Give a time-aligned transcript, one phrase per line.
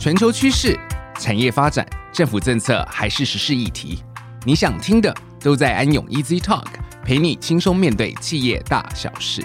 [0.00, 0.80] 全球趋势、
[1.18, 4.02] 产业发展、政府政策还是时事议题，
[4.46, 6.64] 你想听的都在安永 Easy Talk，
[7.04, 9.42] 陪你轻松面对企业大小事。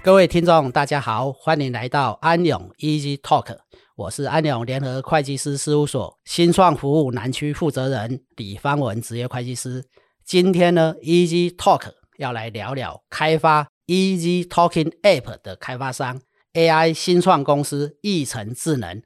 [0.00, 3.56] 各位听众，大家好，欢迎来到安永 Easy Talk。
[3.96, 9.84] 我是安永联合会计师事务所新创服务南区负责人李方文职业会计师。
[10.24, 16.20] 今天呢，Easy Talk 要来聊聊开发 Easy Talking App 的开发商
[16.52, 19.02] AI 新创公司易成智能。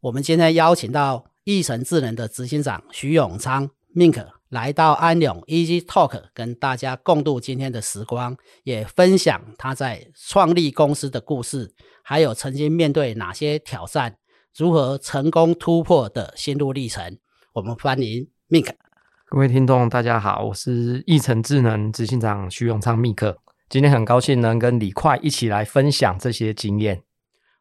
[0.00, 14.16] 我们今天邀请到易成智能的执行长徐永昌 Mink 来到安永 Easy Talk，跟大家共度今天的时光，也分享他在创立公司的故事，还有曾经面对哪些挑战。
[14.54, 17.18] 如何成功突破的心路历程？
[17.54, 18.74] 我们欢迎 Mink。
[19.32, 23.34] 各位听众，大家好，我是易成智能执行长徐永昌 Mink。
[23.70, 27.02] 今天很高兴能跟李快一起来分享这些经验。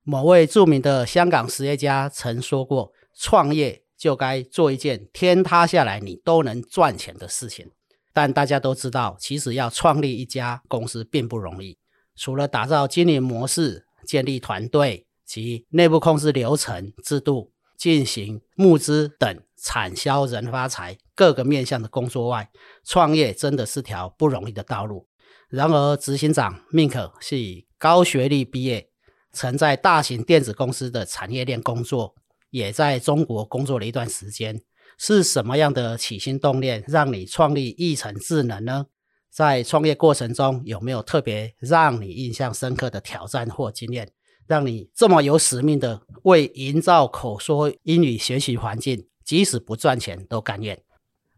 [0.04, 7.72] 某位著名的香港实业家曾说过：“创业就该做一件天塌下来你都能赚钱的事情。”
[8.12, 11.78] 但大家都知道，其实要创立一家公司并不容易，
[12.18, 15.08] 除了打造经营模式、建立团队。
[15.24, 17.51] 及内部控制流程制度、
[17.82, 22.52] 进行募资等产销人发财各个面向的工作外，
[22.84, 25.08] 创业真的是条不容易的道路。
[25.50, 28.92] 然而，执行长 Mink 是以高学历毕业，
[29.32, 32.14] 曾在大型电子公司的产业链工作，
[32.52, 34.62] 也在中国工作了一段时间。
[35.00, 38.86] 是什么样的起心动念让你创立义成智能呢？
[39.32, 44.12] 在创业过程中，有没有特别让你印象深刻的挑战或经验？
[44.52, 50.78] 让你这么有使命的为营造口说英语学习环境，即使不赚钱都甘愿。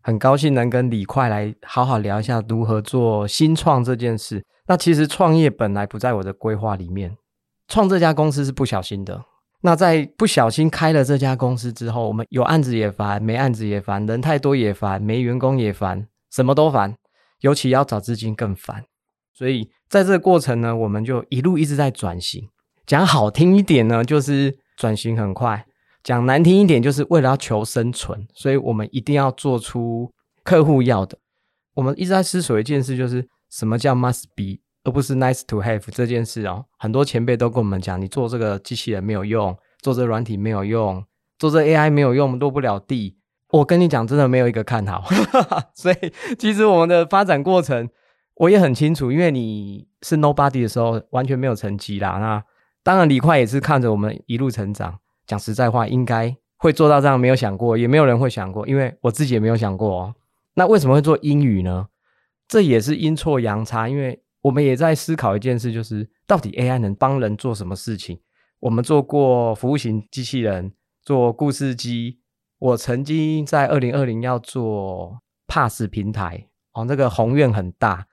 [0.01, 4.43] 很高兴能跟李快来好好聊一下如何做新创这件事。
[4.67, 7.15] 那其实创业本来不在我的规划里面，
[7.67, 9.23] 创这家公司是不小心的。
[9.61, 16.95] 那在不小心开了这家公司之后，我们有案子也烦，没案子也烦，人太多也烦，没员工也烦，什么都烦，
[17.41, 18.85] 尤其要找资金更烦。
[19.31, 22.49] 所以在这个过程呢，我们就一路一直在转型。
[22.85, 25.57] 讲好听一点呢，就是转型很快；
[26.03, 30.11] 讲难听一点，就是为了要求生存，所以我们一定要做出
[30.43, 31.17] 客户要的。
[31.75, 36.65] 我们一直在思索一件事，就是什么叫 must be，而不是 nice to have 这件事哦。
[36.77, 41.03] 很多前辈都跟我们讲，你做这个机器人没有用，做这个软体没有用，
[41.39, 43.17] 做这 AI 没有用，落不了地。
[43.49, 45.05] 我跟你讲，真的没有一个看好。
[45.73, 45.95] 所以，
[46.37, 47.87] 其实我们的发展过程，
[48.35, 52.17] 我也很清楚，因为你是 nobody 的时候，完全没有成绩啦。
[52.17, 52.43] 那
[52.83, 54.99] 当然，李快也是看着我们一路成长。
[55.25, 60.15] 讲实在话，应该会做到这样，没有想过，也没有人会想过，因为我自己也没有想过哦。
[60.55, 61.87] 那为什么会做英语呢？
[62.47, 68.19] 这也是阴错阳差，因为我们也在思考一件事，就是到底 AI 能帮人做什么事情？
[68.59, 72.19] 我们做过服务型机器人，做故事机。
[72.59, 78.07] 我曾经在二零二零要做 Pass 平台，哦，那个宏愿很大。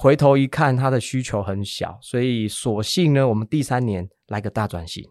[0.00, 5.06] 回头一看，它的需求很小，所以索性呢，我们第三年来个大转型。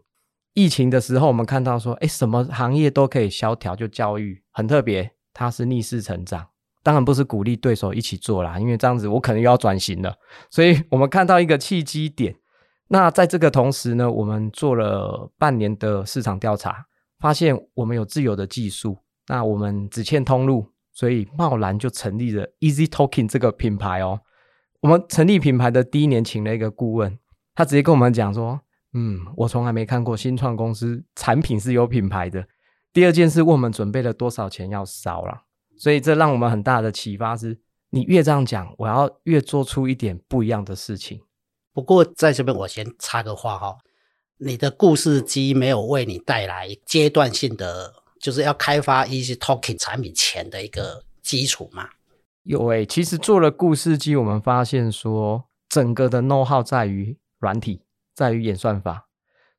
[0.55, 6.47] 疫情的时候，我们看到说，哎，什么行业都可以萧条，就教育很特别，它是逆势成长。
[6.81, 10.11] 当然不是鼓励对手一起做啦，因为这样子我可能又要转型了。
[10.49, 12.35] 所以我们看到一个契机点。
[12.87, 16.87] 那在这个同时呢，我们做了半年的市场调查，
[17.19, 18.97] 发现我们有自有的技术，
[19.27, 24.21] 那我们只欠通路，所以贸然就成立了 Easy Talking 这个品牌哦。
[24.81, 27.19] 我们成立品牌的第一年，请了一个顾问，
[27.53, 28.61] 他直接跟我们讲说
[28.93, 32.47] ：“嗯，我从来没看过新创公司产品是有品牌的。”
[32.93, 35.43] 第二件事，问我们准备了多少钱要烧了，
[35.77, 37.59] 所以这让我们很大的启发是：
[37.89, 41.21] 你越这样讲，我要越做出一点不一样的事情。
[41.73, 43.77] 不过在这边，我先插个话哈，
[44.37, 51.89] 你的故事机没有为你带来阶段性的，就是要开发一些 Talking 产品前的一个基础吗？
[52.49, 57.83] 有诶、其实做了故事机，我们发现说，整个的 know how 在于软体，
[58.15, 59.07] 在于演算法。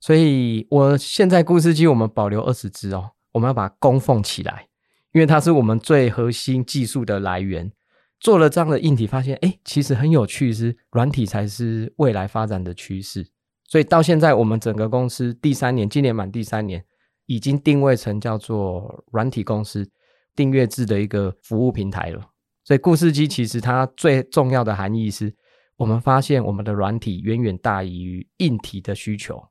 [0.00, 4.66] 所以我现在故事机我们保留二十只哦，我们要把它供奉起来，
[5.12, 7.70] 因为它是我们最核心技术的来源。
[8.19, 13.25] 做了这样的硬体，发现诶，其实很有趣，是软体才是未来发展的趋势。
[13.69, 16.84] 所以到现在，我们整个公司第三年，今年满第三年，
[17.26, 19.88] 已经定位成叫做软体公司，
[20.34, 22.26] 订阅制的一个服务平台了。
[22.70, 25.34] 所以故事机其实它最重要的含义是，
[25.76, 29.43] 我们发现我们的软体远远大于硬体的需求。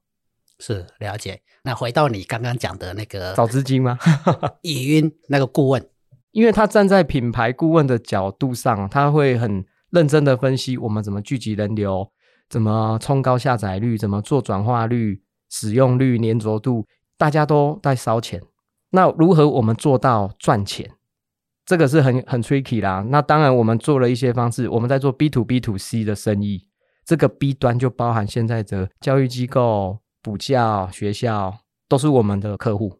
[0.57, 1.41] 是，了解。
[1.65, 3.99] 那回到你刚刚讲的那个找资金吗？
[4.63, 5.85] 语音那个顾问，
[6.31, 12.09] 因为他站在品牌顾问的角度上，他会很认真的分析我们怎么聚集人流，
[12.47, 16.87] 怎么冲高下载率，怎么做转化率、使用率、粘着度，
[17.17, 18.41] 大家都在烧钱。
[18.91, 20.89] 那如何我们做到赚钱？
[21.69, 23.05] 这个是很很 tricky 啦。
[23.09, 26.65] 那当然，我们做了一些方式，我们在做 B to B to C 的生意，
[27.05, 32.97] 这个 B 端就包含现在的教育机构、补教学校，都是我们的客户。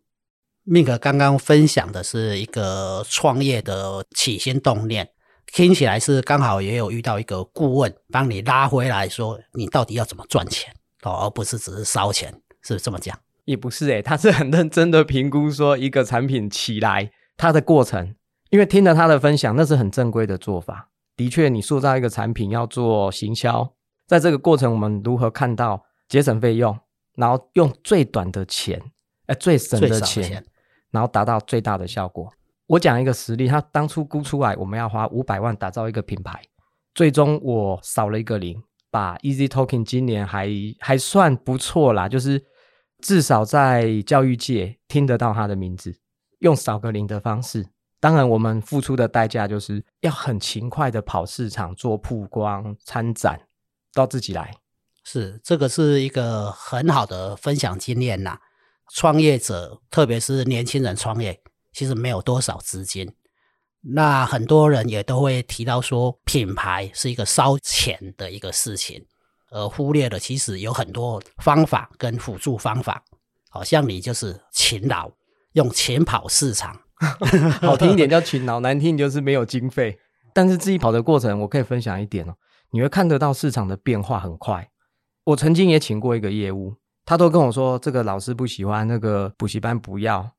[0.68, 5.10] Mink 刚刚分享的是一个创业的起心动念，
[5.52, 10.72] 听起来是刚好也有遇到一个顾问帮你拉回来说，你到底要怎么赚钱
[11.02, 13.18] 哦，而不是只是烧钱，是这么讲？
[13.46, 18.14] 也不是诶、欸，他是很认真的评估说一个产品起来它的过程，
[18.50, 20.90] 因为听了他的分享，那是很正规的做法。
[21.16, 23.74] 的确，你塑造一个产品要做行销，
[24.08, 26.78] 在这个过程，我们如何看到节省费用，
[27.16, 28.82] 然后用最短的钱，
[29.28, 30.44] 哎，最省的钱。
[30.92, 32.28] 然后达到最大的效果。
[32.66, 36.42] 我讲一个实例，他当初估出来，我们要花五百万打造一个品牌，
[36.96, 38.60] 最终我少了一个零，
[38.90, 40.50] 把 Easy Talking 今年还
[40.80, 42.44] 还算不错啦，就是
[43.02, 45.96] 至少在教育界听得到他的名字，
[46.40, 47.68] 用少个零的方式。
[48.00, 53.48] 当然，我们付出的代价就是要很勤快的跑市场、做曝光、参展，
[53.94, 54.54] 都自己来。
[55.04, 58.40] 是，这个是一个很好的分享经验呐。
[58.92, 61.42] 创业者，特别是年轻人创业，
[61.74, 63.14] 其实没有多少资金。
[63.82, 69.06] 那很多人也都会提到说，品牌是一个烧钱的一个事情，
[69.52, 73.04] 而忽略了其实有很多方法跟辅助方法。
[73.50, 75.12] 好像你就是勤劳，
[75.54, 76.80] 用钱跑市场，
[77.62, 79.98] 好听一点叫勤劳，难听就是没有经费。
[80.34, 82.36] 但是自己跑的过程，我可以分享一点哦，
[82.72, 84.70] 你会看得到市场的变化很快。
[85.24, 86.76] 我曾经也请过一个业务。
[87.06, 90.30] 他都跟我说这个老师不喜欢，那个补习班不要，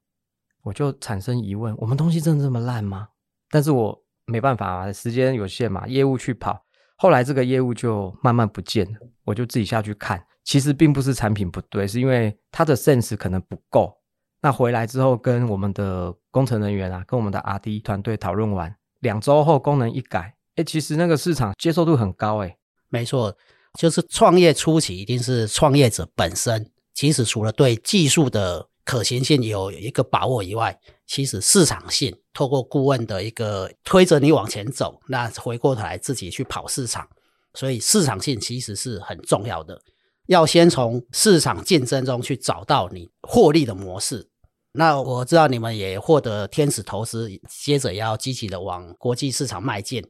[0.62, 3.08] 我就产生疑问：我们东西真的这么烂吗？
[3.50, 6.64] 但是我没办法啊，时间有限嘛，业务去跑。
[6.96, 10.24] 后来这个业务就慢慢不见了，我就自己下去看。
[10.44, 13.99] 其实并不是产品不对，是因为他的 sense 可能不够。
[14.42, 22.56] 那回来之后跟我们的工程人员啊，跟我们的 RD 团队讨论完，两周后功能一改，诶，其实那个市场接受度很高诶，
[22.88, 23.36] 没错。
[23.78, 30.76] 就是创业初期，一定是创业者本身，其实除了对技术的可行性有一个把握以外，
[31.06, 37.06] 其实市场性透过顾问的一个推着你往前走，那回过头来自己去跑市场，
[37.54, 39.80] 所以市场性其实是很重要的。
[40.26, 44.29] 要先从市场竞争中去找到你获利的模式。
[44.72, 50.04] 那我知道你们也获得天使投资，接着要积极的往国际市场迈进。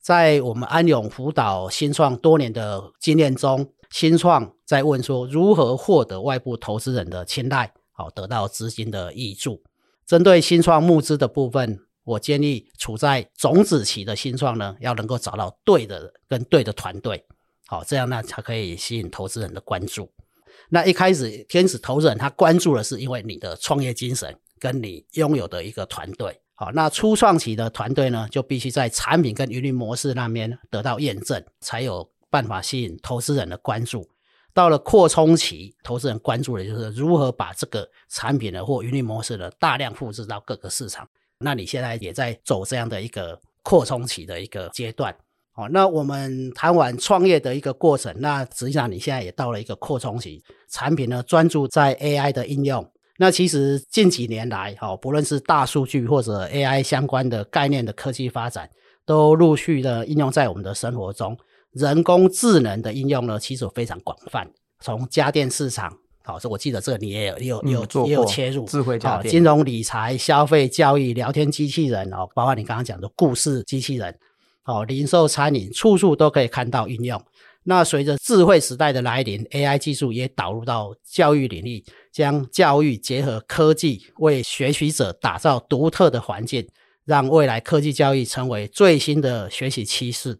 [0.00, 9.62] 在我们安永辅导新创多年的经验中，新创在问说如何获得外部投资人的青睐，好得到资金的挹注。
[10.06, 17.24] 针对新创募资的部分，我建议处在种子期的新创呢，要能够找到对的跟对的团队，
[17.66, 20.10] 好，这样呢才可以吸引投资人的关注。
[20.70, 26.40] 那一开始天使投资人他关注的是因为你的创业精神跟你拥有的一个团队。
[26.54, 34.08] 好，那初创期的团队呢，就必须在产品跟盈利模式那边得到验证，才有办法吸引投资人的关注。
[34.52, 41.08] 到了扩充期，投资人关注的就是如何把这个产品的或盈利模式的大量复制到各个市场。
[41.38, 45.16] 那你现在也在走这样的一个扩充期的一个阶段。
[45.60, 52.82] 好，那我们谈完创业的一个过程，那实际上你现在也到了一个扩充期，产品呢专注在 AI 的应用。
[53.18, 58.70] 那其实近几年来，哈，不论是大数据或者 AI 相关的概念的科技发展，
[59.04, 61.36] 都陆续的应用在我们的生活中。
[61.72, 64.50] 人工智能的应用呢，其实非常广泛。
[64.80, 74.18] 从家电市场，好，这我记得这你也有，也有，有做，也有切入智慧家电、金融理财、消费、教育、聊天机器人哦，包括你刚刚讲的故事机器人，
[74.62, 77.20] 好，零售、餐饮，处处都可以看到应用。
[77.64, 86.66] 那随着智慧时代的来临，AI 技术也导入到教育领域，将教育结合科技，为学习者打造独特的环境，
[87.04, 90.38] 让未来科技教育成为最新的学习趋势。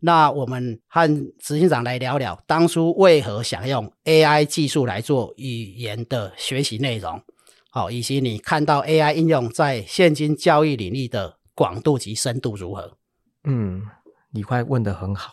[0.00, 1.08] 那我们和
[1.38, 7.20] 执行长来聊聊，当初为何想用 AI 技术来做语言的学习内容？
[7.70, 12.96] 好，以及你看到 AI 应用在现今教育领域的广度及深度如何？
[13.46, 13.82] 嗯，
[14.32, 15.32] 你快问的很好。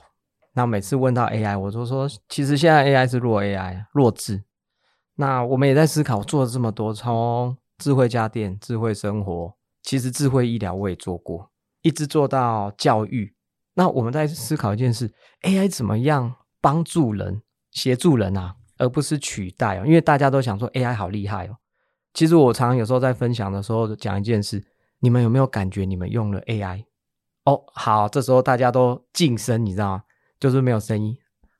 [0.53, 4.43] 那每次问到 AI，我就说，其实现在 AI 是弱 AI，弱智。
[5.15, 11.49] 那我们也在思考，做了这么多，从智慧家电、智慧生活，其实智慧医疗我也做过，
[11.81, 13.35] 一直做到教育。
[13.73, 17.41] 那我们在思考一件事：AI 怎么样帮助人、
[17.71, 19.85] 协助人啊，而不是取代哦？
[19.87, 21.57] 因为大家都想说 AI 好厉害哦。
[22.13, 24.63] 其实我常常有时候在分享的时候讲一件事：
[24.99, 26.85] 你们有没有感觉你们用了 AI？
[27.45, 30.03] 哦，好，这时候大家都静声，你知道吗？
[30.39, 31.15] 就是没有声音。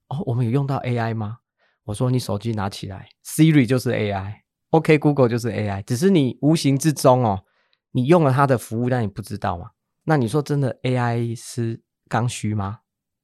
[0.08, 1.38] 哦，我们有用到 AI 吗？
[1.86, 7.44] 我说你手机拿起来，Siri 就是 AI，OK，Google 就是 AI，只是你无形之中哦，
[7.92, 9.72] 你用了它的服务，但你不知道嘛。
[10.06, 12.80] 那你说真的 AI 是刚需吗？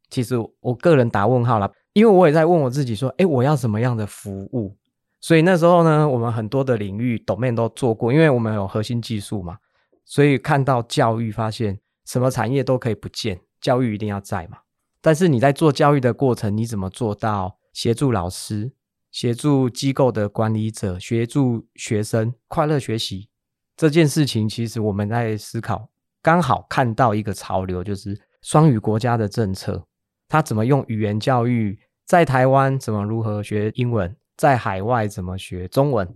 [0.09, 4.75] 其实我个人打问号了，因为我也在问我自己说，诶，我要什么样的服务？
[5.21, 9.57] 所以那时候呢，我们很多的领域 domain 都做过，因为我们有核心技术嘛，
[10.03, 14.57] 所以看到教育，发现什么产业都可以不见，教育一定要在嘛。
[14.99, 18.71] 但是你在做教育的过程，你怎么做到协助老师、
[19.11, 23.29] 协助机构的管理者、协助学生快乐学习
[23.77, 24.49] 这件事情？
[24.49, 25.87] 其实我们在思考，
[26.23, 29.85] 刚好看到一个潮流，就是双语国家的政策，
[30.27, 34.15] 他怎么用语言教育，在台湾怎么如何学英文。
[34.35, 36.15] 在海外怎么学中文？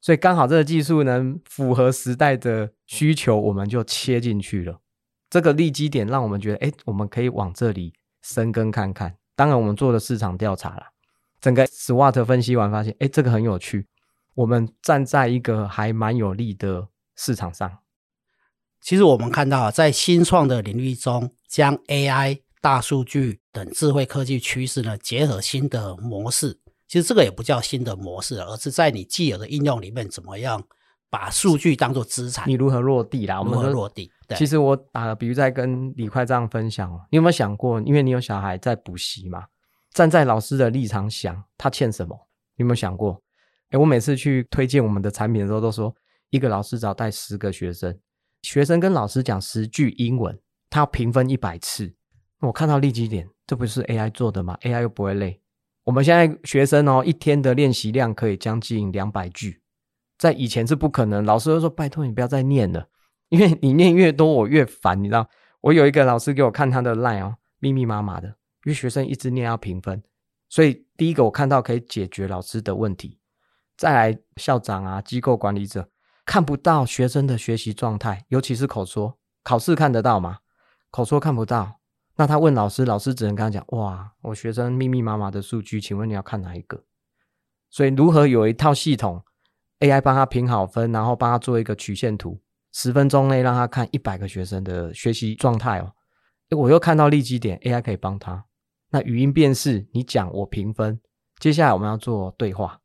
[0.00, 4.80] 所以刚好这个技术能符合时代的需求，我们就切进去了。
[5.34, 9.16] 这个利基点让我们觉得，哎，我们可以往这里深耕看看。
[9.34, 10.84] 当然，我们做了市场调查了，
[11.40, 13.88] 整个 SWOT 分析完，发现，哎，这个很有趣。
[14.34, 16.86] 我们站在一个还蛮有利的
[17.16, 17.68] 市场上。
[18.80, 26.60] 其实我们看到，在新创的领域中，将 AI、大数据等智慧科技趋势呢，结合新的模式。
[26.86, 30.62] 其实这个也不叫新的模式，而是在你既有的应用里面，怎么样
[31.14, 32.44] 把数据当做资产？
[32.48, 33.38] 你如何落地啦？
[33.40, 34.10] 我们如何落地？
[34.26, 34.36] 对。
[34.36, 37.00] 其实我打个比喻，在跟李快这样分享哦。
[37.08, 39.44] 你有没有想过，因为你有小孩在补习嘛？
[39.92, 42.18] 站在老师的立场想，他欠什么？
[42.56, 43.22] 你有没有想过？
[43.70, 45.94] 诶，我每次去推荐我们的产品的时候，都说
[46.30, 47.96] 一个老师只要带十个学生，
[48.42, 50.36] 学生跟老师讲十句英文，
[50.68, 51.94] 他要评分一百次。
[52.40, 55.40] 我看到立即点，这不是 AI 做的吗？AI 又不会累。
[55.84, 59.62] 我们现在学生哦，一天的练习量可以将近两百句，
[60.24, 61.22] 在以前是不可能。
[61.26, 62.88] 老师都说：“拜托你不要再念了，
[63.28, 65.28] 因为你念越多，我越烦。”你知道，
[65.60, 70.02] 我有一个老师给我看他的 line 哦，密密麻麻的，因为学生一直念要评分，
[70.48, 73.18] 所以第一个我看到可以解决老师的问题。
[73.76, 75.90] 再来，校长啊，机构管理者
[76.24, 80.38] 看不到学生的学习状态，尤其是口说，考试看得到吗？
[80.90, 81.80] 口说看不到。
[82.16, 86.84] 那他问老师，老师只能跟他讲：“哇，我学生密密麻麻的数据，请问你要看哪一个？”
[87.68, 89.24] 所以，如何有一套系统
[89.84, 92.40] ，AI 帮他评好分，然后帮他做一个曲线图，
[92.72, 95.92] 十分钟内让他看一百个学生的学习状态哦。
[96.48, 98.44] 诶，我又看到利基点，AI 可以帮他。
[98.90, 100.98] 那语音辨识，你讲我评分。
[101.38, 102.80] 接下来我们要做对话，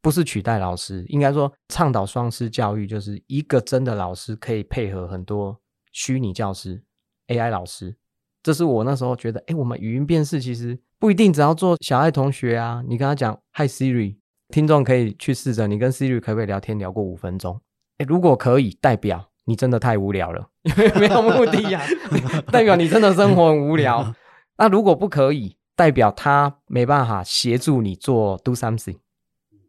[0.00, 5.60] 不是取代老师，应该说倡导双师教育，就是一个真的老师可以配合很多
[5.92, 6.82] 虚拟教师、
[7.26, 7.96] AI 老师。
[8.42, 12.82] 这是我那时候觉得，哎，我们语音辨识其实不一定只要做小爱同学啊。
[12.86, 14.16] 你跟他讲 “Hi Siri”，
[14.48, 17.60] 听众可以去试着，你跟 Siri 可不可以聊天聊过五分钟？
[17.98, 24.14] 哎，如果可以，代表你真的太无聊了，因 为没有目的呀、啊， 代表你真的生活很无聊。
[24.58, 28.98] 那如果不可以，代表他没办法协助你做 do something。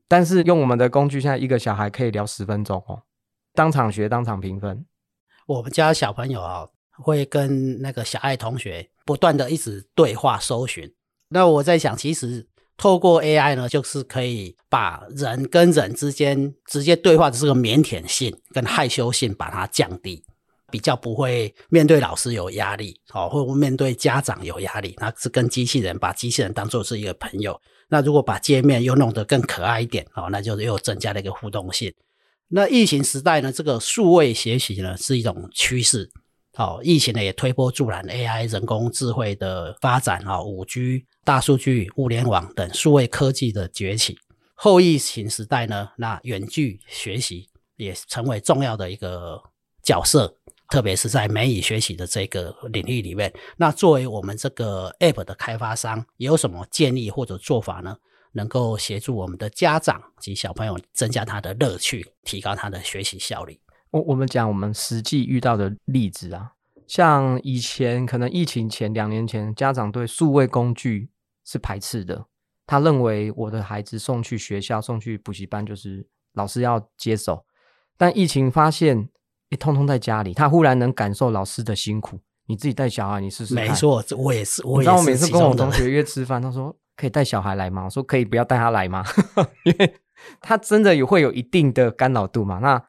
[0.07, 3.03] 但是用我们的工具，现在一个小孩可以聊十分钟哦，
[3.53, 4.86] 当场学，当场评分。
[5.48, 6.67] 我们家小朋友啊。
[7.01, 10.93] 会跟那个小爱同学不断的一直对话搜寻。
[11.29, 12.45] 那我在想，其实
[12.79, 20.24] 透过 AI 呢，就是可以把人跟人之间直接对话的这个腼腆性跟害羞性把它降低，
[20.71, 24.95] 比较不会面对老师有压力，哦，或面对家长有压力。
[24.98, 27.59] 那是跟机器人把机器人当做是一个朋友。
[27.89, 31.93] 那如果把界面又弄得更可爱一点，哦，那就是又增加了一个互动性。
[32.48, 36.09] 那疫情时代呢，这个数位学习呢是一种趋势。
[36.59, 44.19] 好，疫情呢也推波助澜，AI 人工智慧的发展啊，五 G、大数据、物联网等数位科技的崛起。
[44.55, 47.47] 后疫情时代呢，那远距学习
[47.77, 49.41] 也成为重要的一个
[49.81, 50.35] 角色，
[50.67, 53.33] 特别是在美语学习的这个领域里面。
[53.55, 57.95] 那作为我们这个 App 的开发商，有什么建议或者做法呢？
[58.33, 63.57] 能够协助我们的家长及小朋友增加他的乐趣，提高他的学习效率。
[63.91, 66.53] 我我们讲我们实际遇到的例子啊，
[66.88, 71.10] 像以前可能疫情前两年前，家长对数位工具
[71.43, 72.25] 是排斥的，
[72.67, 77.46] 他认为我的孩子送去学校、送去补习班就是老师要接手，
[77.98, 79.10] 但疫情发现，
[79.50, 82.19] 一通通在家里，他忽然能感受老师的辛苦。
[82.46, 83.67] 你自己带小孩，你试试看。
[83.67, 84.65] 没错，我也是。
[84.65, 84.96] 我也是。
[84.96, 87.86] 我每次跟我同学约吃饭，他说可以带小孩来吗？
[87.86, 89.03] 我说可以，不要带他来吗？
[89.65, 89.96] 因为
[90.41, 92.58] 他真的也会有一定的干扰度嘛。
[92.58, 92.84] 那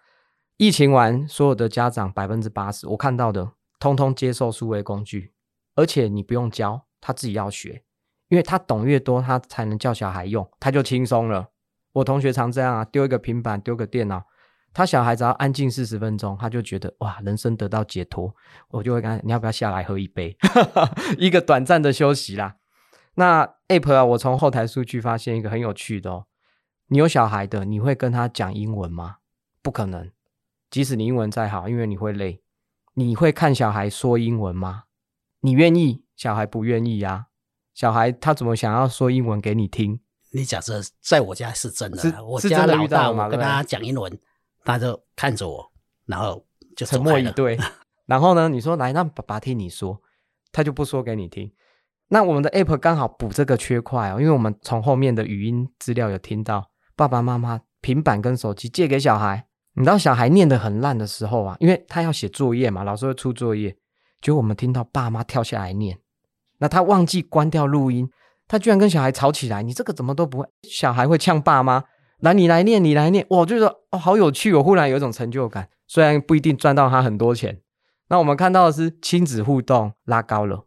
[0.60, 5.32] 疫情完，所有的家长百分之八十，我看到的，通通接受数位工具，
[5.74, 7.82] 而且你不用教，他自己要学，
[8.28, 11.48] 因为他懂越多，他才能叫小孩用，他就轻松了。
[11.92, 14.22] 我同学常这样啊，丢一个平板，丢个电脑，
[14.74, 18.30] 他小孩只要安静四十分钟，他就觉得哇，人生得到解脱。
[18.68, 20.36] 我就会跟他，你要不要下来喝一杯？
[21.16, 22.56] 一个短暂的休息啦。
[23.14, 26.26] 那 App 啊，我从后台数据发现一个很有趣的哦。
[26.88, 29.16] 你有小孩的，你会跟他讲英文吗？
[29.62, 30.10] 不可能。
[30.70, 32.42] 即使你英文再好，因为你会累。
[32.94, 34.84] 你会看小孩说英文吗？
[35.40, 37.26] 你愿意，小孩不愿意呀、啊。
[37.74, 40.00] 小孩他怎么想要说英文给你听？
[40.32, 44.18] 你假设在我家是真的，是我家老大，嘛，我跟他讲英文，
[44.64, 45.72] 他就看着我，
[46.06, 46.46] 然后
[46.76, 47.58] 就沉默以对。
[48.06, 50.00] 然后呢，你说来，让爸爸听你说，
[50.52, 51.52] 他就不说给你听。
[52.08, 59.46] 那我们的 App 刚好补这个缺块哦，因为我们从后面的语音资料有听到，爸爸妈妈平板跟手机借给小孩，
[59.80, 63.74] 你知道小孩念得很烂的时候啊，因为他要写作业嘛，老师会出作业，
[64.20, 65.98] 结果我们听到爸妈跳下来念，
[66.58, 68.06] 那他忘记关掉录音，
[68.46, 71.82] 他居然跟小孩吵起来，你这个怎么都不会，小孩会呛爸妈，
[72.18, 77.62] 来你来念，你来念，我就说哦好有趣，我忽然有一种成就感，虽然不一定赚到他很多钱，
[78.10, 80.66] 那我们看到的是亲子互动拉高了。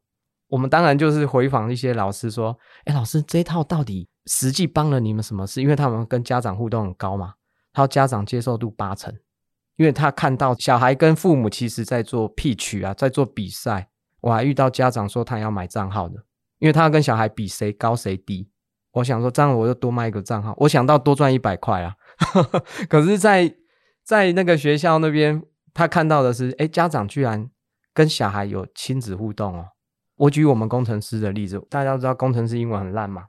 [0.49, 5.61] 我们当然就是回访一些老师说：“哎，老师，这一套到底实际帮了你们什么事？
[5.61, 7.33] 因为他们跟家长互动很高嘛，
[7.73, 9.13] 他家长接受度八成，
[9.75, 13.89] 因为他看到小孩跟父母其实在做 pitch 啊，在做比赛。
[14.21, 16.23] 我还遇到家长说他要买账号的，
[16.59, 18.47] 因为他要跟小孩比谁高谁低。
[18.93, 21.95] 我想说这样我就多卖一个账号，我想到多赚一百块啊。
[22.87, 23.55] 可是在，在
[24.03, 25.41] 在那个学校那边，
[25.73, 27.49] 他看到的是，哎，家长居然
[27.93, 29.65] 跟小孩有亲子互动哦。”
[30.15, 33.25] 我举我们工程师的例子，大家都知道工程师英文很烂嘛。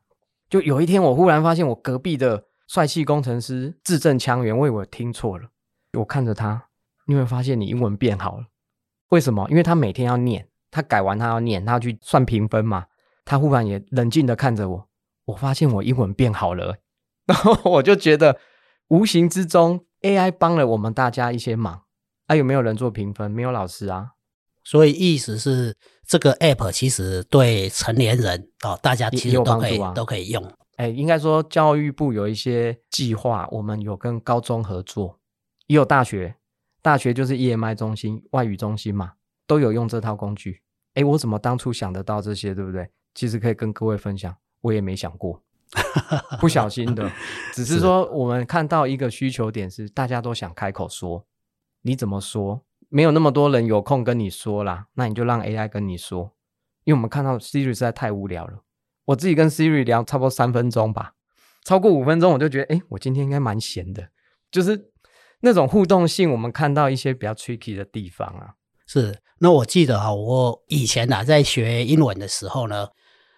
[0.50, 5.48] 就有一天，我忽然发现我隔壁的帅气工程师字正腔圆，我以为我听错了。
[5.98, 6.70] 我看着他，
[7.06, 8.46] 你会发现你英文变好了。
[9.10, 9.46] 为什么？
[9.50, 12.86] 因为他每天要念，他改完他要念，他要去算评分嘛。
[13.24, 14.88] 他忽然也冷静的看着我，
[15.26, 16.76] 我发现我英文变好了。
[17.26, 18.38] 然后我就觉得，
[18.88, 21.82] 无形之中 AI 帮了我们大家一些忙。
[22.26, 23.30] 啊，有没有人做评分？
[23.30, 24.10] 没有老师啊。
[24.62, 25.76] 所以意思是，
[26.08, 30.42] 这个 app 其实对成年人哦，大家其实都可以、啊、都可以用。
[30.76, 35.20] 哎，应该说教育部有一些计划，我们有跟高中合作，
[35.66, 36.36] 也有大学，
[36.82, 39.12] 大学就是 EMI 中心、外语中心嘛，
[39.46, 40.62] 都有用这套工具。
[40.94, 42.90] 哎，我怎么当初想得到这些，对不对？
[43.14, 45.40] 其实可以跟各位分享，我也没想过，
[46.40, 47.08] 不小心的，
[47.54, 51.24] 只是说我们看到一个需求点是，大家都想开口说，
[51.82, 52.62] 你怎么说？
[52.88, 56.32] 没有那么多人有空跟你说啦，那你就让 AI 跟你说，
[56.82, 58.63] 因为我们看到 Siri 实在太无聊了。
[59.04, 61.12] 我自己跟 Siri 聊差不多三分钟吧，
[61.64, 64.08] 超过五分钟我就觉得，哎，我今天应该蛮闲的。
[64.50, 64.90] 就是
[65.40, 68.54] 那种互动性，我们看到一些比较 tricky 的地方啊。
[68.86, 72.88] 是，那我记得啊，我以前啊在学英文的时候呢。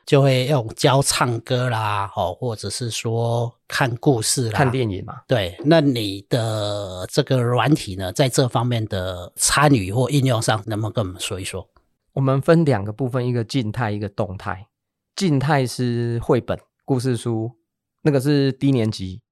[0.07, 5.17] 就会用教唱歌啦，哦，或者是说看故事啦，看电影嘛。
[5.27, 11.69] 对，那你的这个软体呢，在这方面的参与或应用上，能不能跟我们说一说？
[12.13, 14.69] 我们分两个部分，一个静态，一个动态。
[15.17, 17.51] 静态是绘本、故事书，
[18.03, 19.23] 那个是低年级；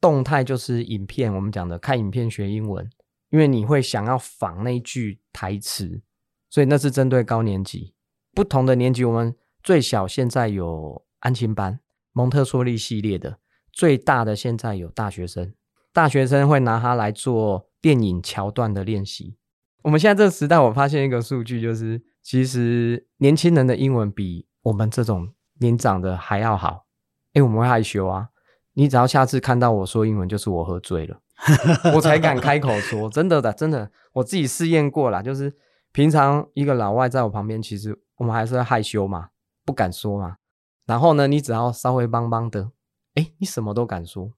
[0.00, 2.88] 动态就是影片，我们讲的看影片学英文，
[3.30, 6.02] 因为你会想要仿那一句台词，
[6.50, 7.94] 所以那是针对高年级。
[8.32, 9.34] 不同的年级，我们。
[9.62, 11.80] 最小现在有安亲班、
[12.12, 13.38] 蒙特梭利系列的，
[13.72, 15.54] 最大的现在有大学生，
[15.90, 19.38] 大学生会拿它来做电影桥段的练习。
[19.84, 26.84] 我们现在这个时代，我发现一个数据，就是其实年轻人的英文比我们这种年长的还要好。
[27.32, 28.28] 哎，我们会害羞啊，
[28.74, 31.18] 你只要下次看到我说英文，就是我喝醉了，
[31.94, 33.08] 我才敢开口说。
[33.08, 35.56] 真的的，真的，我自己试验过啦，就是
[35.92, 39.28] 平常一个老外在我旁边，其实我们还是害羞嘛。
[39.66, 40.36] 不敢说嘛，
[40.84, 42.70] 然后呢，你只要稍微帮帮的，
[43.14, 44.30] 哎，你什么都敢说，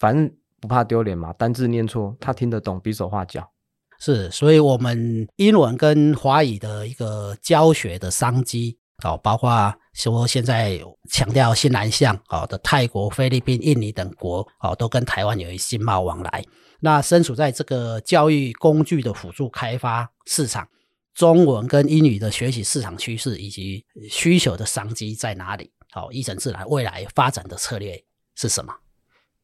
[0.00, 1.32] 反正不怕丢脸嘛。
[1.32, 3.52] 单字念错，他听得懂，比手画脚。
[4.00, 10.80] 是，所以我们英文跟华语的一个教学的商机，哦，包括说现在
[11.10, 16.44] 强调新南向，哦的泰国、菲律宾、印尼等国，哦都跟台湾有一经贸往来。
[16.80, 20.68] 那身处在这个教育工具的辅助开发市场。
[21.14, 25.70] 中文跟英语的学习市场趋势以及需求的商机在哪里？
[25.92, 28.02] 好，义成自然未来发展的策略
[28.34, 28.74] 是什么？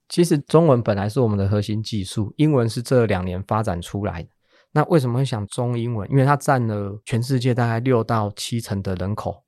[0.09, 4.29] 其实中文本来是我们的核心技术，英文是这两年发展出来的。
[4.73, 6.09] 那为什么会想中英文？
[6.11, 9.45] 因为它占了全世界大概六到七成的人口。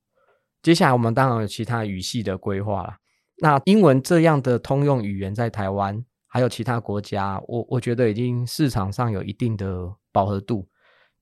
[0.62, 2.96] 接下来我们当然有其他语系的规划了。
[3.38, 10.68] 那英文这样的通用语言在台湾还有其他国家，我我觉得已经市场上有一定的饱和度。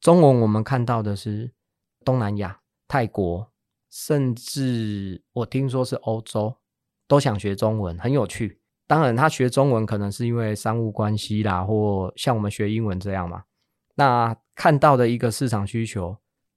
[0.01, 1.53] 中文我们看到的是
[2.05, 3.51] 东南亚、泰国，
[3.91, 6.57] 甚至我听说是欧洲，
[7.07, 8.61] 都想学中文，很有趣。
[8.87, 13.45] 当然，他学中文可能是因为商务关系啦，或像我们学英文这样嘛。
[14.01, 16.17] 那看到的一个市场需求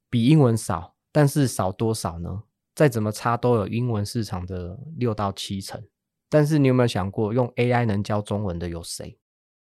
[0.09, 2.43] 比英文少，但是少多少呢？
[2.73, 5.83] 再怎么差都有英文市场的六到七成。
[6.29, 9.19] 但是你有没有想过，用 AI 能教中文的有谁？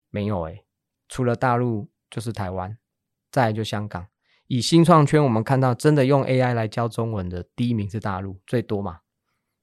[0.09, 0.63] 没有诶、
[1.09, 2.77] 除了大陆就是台湾，
[3.29, 4.07] 再来就香港。
[4.47, 9.01] 以新创圈，我们看到真的用 AI 来教中文的第一名是大陆，最多嘛。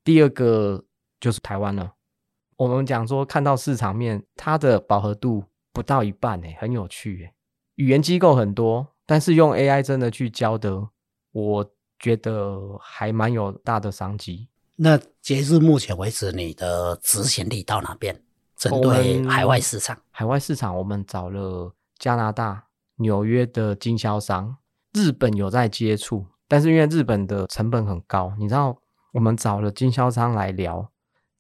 [0.04, 0.84] 第二个
[1.18, 1.94] 就是台湾了。
[2.56, 7.32] 我们讲说，看到市场面，它的饱和度不到一半，诶，很有趣，诶，
[7.76, 10.88] 语言机构很多，但是用 AI 真的去教的，
[11.32, 14.48] 我觉得还蛮有大的商机。
[14.76, 18.20] 那截至目前为止，你的执行力到哪边？
[18.56, 22.64] 针对海外市场，海外市场，我们找了加拿大、
[22.96, 24.56] 纽约的经销商，
[24.92, 28.76] 日本有在接触，但是因为日本的成本很高，你知道，
[29.12, 30.88] 我们找了经销商来聊。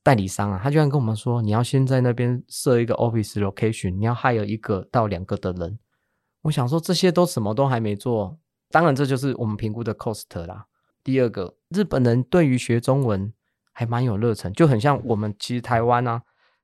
[0.04, 5.78] 代理商啊，他居然跟我们说，你要先在那边设一个 office location，你要 hire 一个到两个的人。
[6.42, 8.38] 我想说，这些都什么都还没做，
[8.70, 10.66] 当然这就是我们评估的 cost 啦。
[11.04, 13.32] 第二个，日本人对于学中文
[13.72, 16.22] 还蛮有热忱，就很像我们其实台湾啊，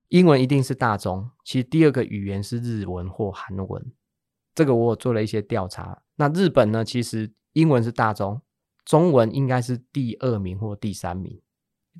[0.08, 3.92] 英文一定是大中，其实第二个语言是日文或韩文。
[4.54, 8.42] 这个我有做了一些调查，那日本呢，其实英文是大中，
[8.84, 11.40] 中文应该是第二名或第三名。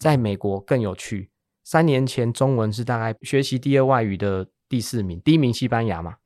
[0.00, 1.30] 在美国更有趣，
[1.62, 6.16] 三年前中文是大概学习第二外语的第四名，第一名西班牙嘛。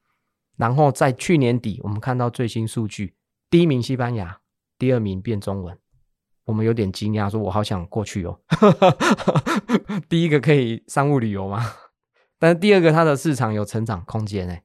[0.56, 3.14] 然后在去年底，我们看到最新数据，
[3.50, 4.40] 第一名西班牙，
[4.78, 5.76] 第二名变中文，
[6.44, 8.38] 我们有点惊讶，说我好想过去哦。
[10.08, 11.74] 第一个可以商务旅游吗？
[12.38, 14.62] 但是第二个它的市场有成长空间诶，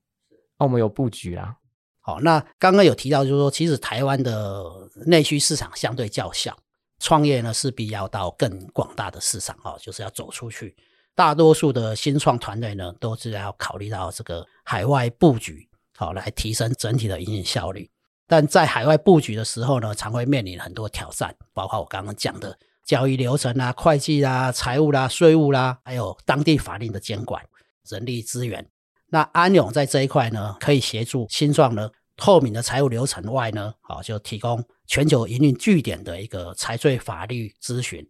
[0.59, 1.57] 那我们有布局啦。
[1.99, 4.63] 好，那刚刚有提到就是说，其实台湾的
[5.05, 6.57] 内需市场相对较小。
[6.99, 10.75] 创业呢，势必要到更广大的市场哦，就是要走出去。
[11.13, 17.89] 大多数的新创团队呢，都是要考虑到这个海外布局，好来提升整体的营运效率。
[18.27, 27.43] 但在海外布局的时候呢，常会面临很多挑战，包括我刚刚讲的交易流程啊、会计啊、财务啦、税务啦，还有当地法令的监管、
[27.89, 28.69] 人力资源。
[29.09, 31.89] 那安永在这一块呢，可以协助新创呢。
[32.19, 38.03] 透明的财务流程外呢，好就提供全球营运据点的一个财税法律咨询，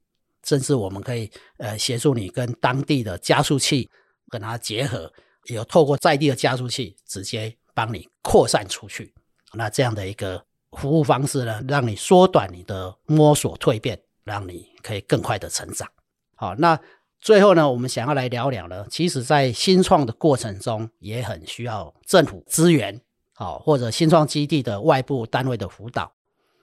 [0.46, 3.90] 甚至我们可以呃协助你跟当地的加速器
[4.30, 5.12] 跟它结合，
[5.48, 9.14] 有透过在地的加速器直接帮你扩散出去。
[9.54, 15.88] 那这样的一个服务方式呢，让你缩短你的摸索蜕变，让你可以更快的成长。
[16.34, 16.80] 好，那
[17.22, 23.00] 最后呢，我们想要来聊聊呢，其实在新创的过程中也很需要政府资源。
[23.36, 26.12] 好，或者新创基地的外部单位的辅导，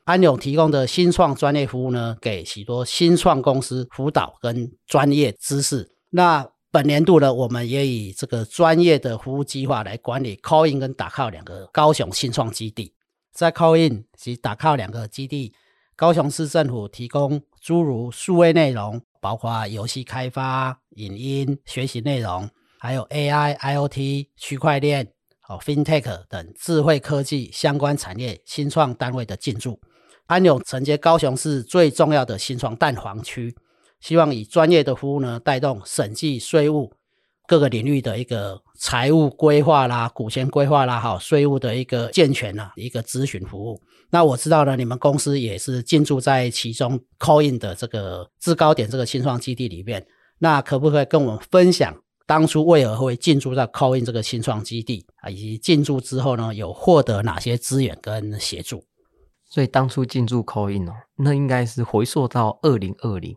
[0.03, 5.95] 安永提供的新创专业服务呢，给许多新创公司辅导跟专业知识。
[6.11, 12.93] 那本年度呢，我们也以这个专业的服务计划来管理 Call In 跟打 Call 两个高雄新创基地。
[13.33, 15.55] 在 Call In 及打 Call 两个基地，
[15.95, 25.13] 高雄市政府提供诸如数位内容，包括游戏开发、影音学习内容，还有 AI、IoT、区块链。
[25.49, 29.81] 哦，FinTech 等智慧科技相关产业新创单位的进驻，
[30.27, 33.55] 安永承接高雄市最重要的新创蛋黄区，
[34.05, 36.93] 希望以专业的服务呢，带动审计、税务
[37.49, 43.81] 各个领域的一个财务规划啦、股权规划啦，好，税务的一个健全啊，一个咨询服务。
[44.11, 50.07] 那我知道呢，你们公司也是进驻在其中 Coin 的这个制高点这个新创基地里面，
[50.39, 51.97] 那可不可以跟我们分享？
[52.27, 55.31] 当初为何会进驻到 Coin 这个新创基地啊？
[55.31, 58.85] 以及进驻之后呢，有获得哪些资源跟协助？
[59.49, 63.35] 所以当初进驻 Coin 哦，那应该是回溯到二零二零，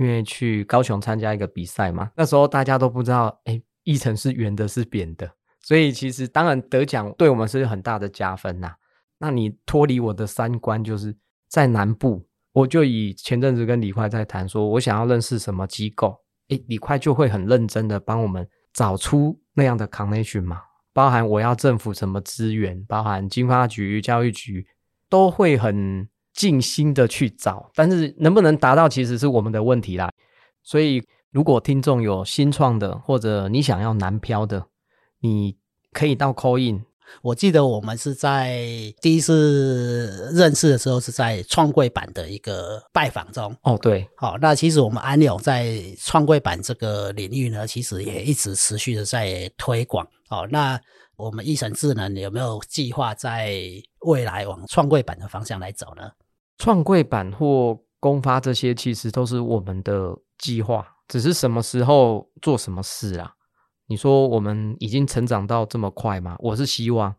[0.00, 2.10] 因为去高雄参加一个比赛嘛。
[2.16, 5.30] 那时候大家都不知道，哎，议程是圆的，是扁的。
[5.60, 8.72] 所以其实当然得奖对我们是很大的加分呐。
[9.18, 11.14] 那你脱离我的三观，就是
[11.50, 16.18] 在南部，我就以前阵子跟李快在谈，说我想要认识什么机构。
[16.48, 20.62] 诶，李快就会很认真的帮我们找出那样的 connection 嘛，
[20.94, 24.66] 包含我要政府什么资源，包含经发局、教育局，
[25.10, 26.08] 都会很
[26.40, 30.10] 尽心的去找，但是能不能达到，其实是我们的问题啦。
[30.62, 34.64] 所以，如果听众有新创的，或者你想要南漂的，
[35.20, 35.54] 你
[35.92, 36.86] 可以到 call in。
[37.20, 38.64] 我记得我们是在
[39.02, 43.54] 第一次认识的时候，是在创柜板的一个拜访中。
[43.60, 50.08] 哦，对，好，那其实我们安永在创柜板这个领域呢，其实也一直持续的在推广。
[50.26, 50.80] 好，那
[51.16, 53.60] 我们一神智能有没有计划在
[54.06, 56.10] 未来往创柜板的方向来走呢？
[56.60, 63.32] 创柜板或公发这些，其实都是我们的计划，只是什么时候做什么事啊？
[63.86, 66.36] 你说我们已经成长到这么快吗？
[66.38, 67.14] 我是希望，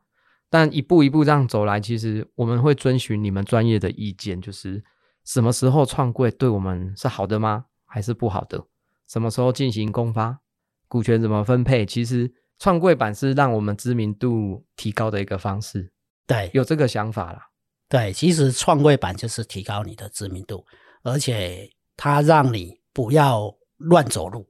[0.48, 4.84] 但一步一步这样走来，其实我们会遵循你们专业的意见，就是
[5.26, 7.66] 什么时候创柜对我们是好的吗？
[7.88, 8.64] 还是不好的？
[9.08, 10.40] 什么时候进行公发？
[10.88, 11.84] 股权怎么分配？
[11.84, 15.92] 其实创柜板是让我们知名度提高的一个方式。
[16.28, 17.48] 对，有这个想法啦。
[17.92, 20.66] 对，其实创柜板就是提高你的知名度，
[21.04, 24.48] 而且它让你不要乱走路，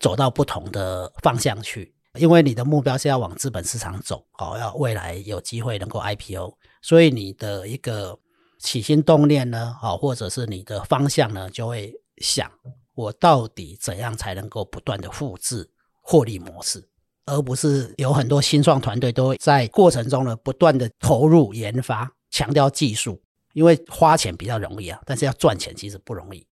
[0.00, 8.18] 走到不同的方向去，因为你的目标是要往资本市场走，哦，要未来有机会能够 IPO，所以你的一个
[8.58, 12.50] 起心动念呢，哦，或者是你的方向呢，就会想
[12.96, 15.70] 我到底怎样才能够不断的复制
[16.02, 16.84] 获利模式，
[17.26, 22.10] 而不是有很多新创团队都会在过程中呢不断的投入研发。
[22.30, 23.20] 强调技术，
[23.52, 26.46] 因为花钱比较容易啊，但是要赚钱其实不容易。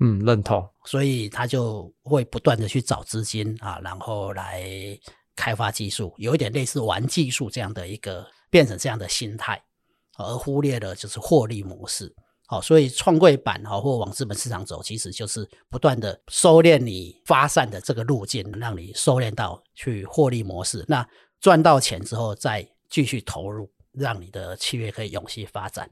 [0.00, 0.68] 嗯，认同。
[0.84, 4.68] 所以他就会不断的去找资金啊，然后来
[5.36, 9.62] 开发技术，有一点类似玩技术这样的一个变成这样的心态，
[10.18, 12.14] 而忽略了就是获利模式。
[12.46, 20.84] 好，所以创柜板哈或往资本市场走，其实就是不断的收敛你发散的这个路径，让你收敛到去获利模式。
[20.86, 21.08] 那
[21.40, 23.70] 赚到钱之后再继续投入。
[23.94, 25.88] 让你的企业可以永续发展。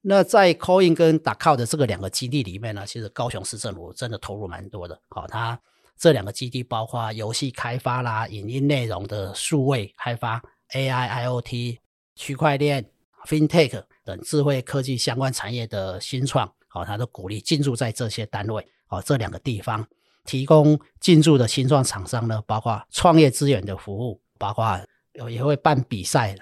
[0.00, 4.98] 那在 Coin 跟 Dacao 的这个两个基地里面呢，其实高雄市政府真的投入蛮多的。
[5.08, 5.60] 好，它
[5.96, 10.40] 这两个基地包括游戏开发啦、影音内容的数位开发、
[10.72, 11.78] AI、IoT、
[12.14, 12.88] 区块链、
[13.26, 18.66] FinTech 等智慧科技相关产业的新创，好，它都鼓励进驻在这些单位。
[18.86, 19.84] 好，这两个地方
[20.24, 24.80] 提供进驻的新创厂商呢，包括创业资源的服务，包括
[25.14, 26.38] 有也会办比赛。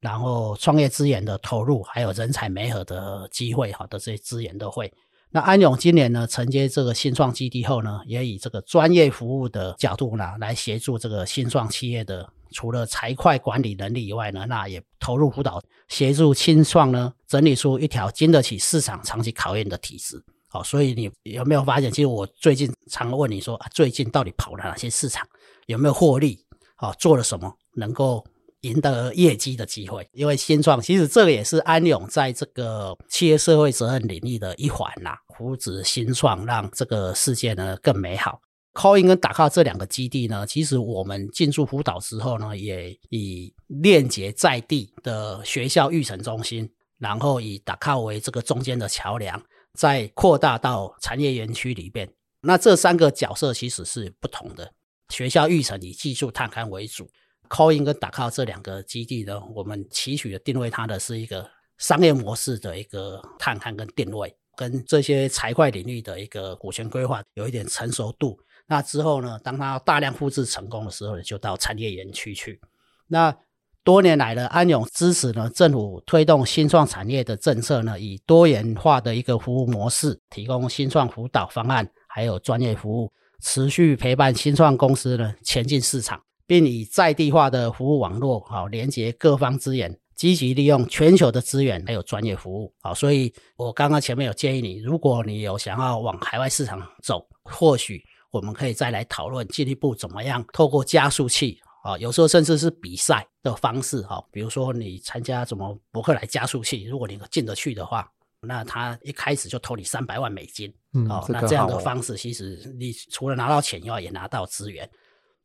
[0.00, 4.92] 然后创业资源的投入，还有人才媒合的机会，好的这些资源都会。
[5.32, 20.20] 那安永今年呢，承接这个新创基地后呢，也以这个专业服务的角度呢，来协助这个新创企业的，除了财会管理能力以外呢，那也投入辅导，协助新创呢整理出一条经得起市场长期考验的体质。
[20.48, 25.24] 好，所以你有没有发现，其实我最近常问你说啊，最近到底跑了哪些市场，
[25.66, 26.44] 有没有获利？
[26.74, 28.24] 好，做了什么能够？
[28.62, 38.40] 赢得业绩的机会，因为新创其实这个也是安永在这个企业社会责任领域的一环呐，扶植新创，让这个世界呢更美好。
[38.72, 49.42] Callin 跟打卡这两个基地呢，其实我们进驻辅导之后呢，也以链接在地的学校育成中心，然后以打卡为这个中间的桥梁，
[49.74, 52.08] 再扩大到产业园区里边。
[52.42, 54.72] 那这三个角色其实是不同的，
[55.08, 57.08] 学校育成以技术探勘为主。
[57.50, 61.46] Callin 跟 Dacao 这两个基地呢，我们期许的定位它的是一个
[61.78, 68.38] 商业模式的一个探勘跟定位，跟这些财会领域的一个股权规划有一点成熟度。
[68.66, 72.60] 那之后呢，当它大量复制成功的时候，就到产业园区去。
[73.08, 73.36] 那
[73.82, 83.10] 多年来的安永支持呢，政府推动新创产业的政策呢，以多元化的一个服务模式，提供新创辅导方案，还有专业服务，
[83.40, 86.22] 持续陪伴新创公司呢前进市场。
[86.50, 108.10] 并以在地化的服务网络，好连接各方资源，积极利用全球的资源，还有专业服务，好，所以我刚刚前面有建议你，如果你有想要往海外市场走，或许我们可以再来讨论进一步怎么样透过加速器，啊，有时候甚至是比赛的方式，哈，比如说你参加什么伯克莱加速器，如果你进得去的话，
[108.40, 114.90] 那他一开始就投你三百万美金，嗯，哦，那这样的方式，其实你除了拿到钱以外，也拿到资源。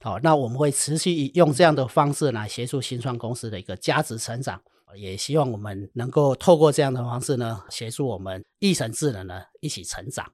[0.06, 4.62] 好，那我们会持续用这样的方式来协助新创公司的一个价值成长，
[4.96, 10.32] 也希望我们能够透过这样的方式呢，协助我们义成智能呢一起成长。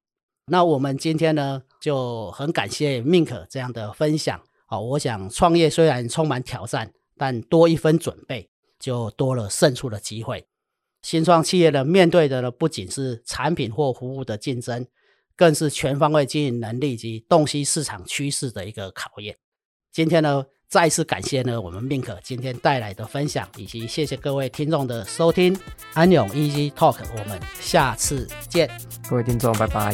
[0.48, 4.42] 那我们今天呢就很感谢 Mink 这样的分享。
[4.66, 10.46] 好，我想创业虽然充满挑战，但多一分准备就多了胜出的机会。
[11.02, 14.86] 新创企业呢面对的呢不仅是产品或服务的竞争，
[15.38, 19.38] 更是全方位经营能力及洞悉市场趋势的一个考验。
[19.92, 25.58] 今天呢，再次感谢呢我们 Mink 今天带来的分享，以及谢谢各位听众的收听。
[25.94, 28.70] 安永 Easy Talk，我们下次见。
[29.10, 29.94] 各位听众，拜拜。